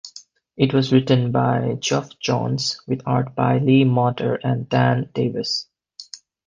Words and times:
It 0.57 0.73
was 0.73 0.91
written 0.91 1.31
by 1.31 1.75
Geoff 1.79 2.17
Johns, 2.17 2.81
with 2.87 3.03
art 3.05 3.35
by 3.35 3.59
Lee 3.59 3.83
Moder 3.83 4.33
and 4.43 4.67
Dan 4.67 5.11
Davis. 5.13 5.67